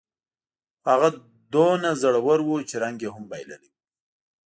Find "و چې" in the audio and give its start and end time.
2.45-2.75